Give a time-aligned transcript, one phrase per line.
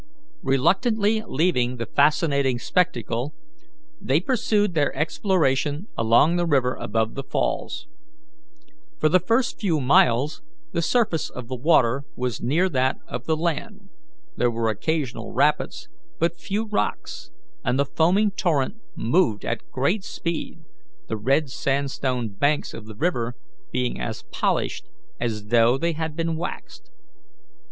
[0.41, 3.35] Reluctantly leaving the fascinating spectacle,
[4.01, 7.85] they pursued their exploration along the river above the falls.
[8.97, 10.41] For the first few miles
[10.71, 13.89] the surface of the water was near that of the land;
[14.35, 15.87] there were occasional rapids,
[16.17, 17.29] but few rocks,
[17.63, 20.63] and the foaming torrent moved at great speed,
[21.09, 23.35] the red sandstone banks of the river
[23.71, 24.89] being as polished
[25.19, 26.89] as though they had been waxed.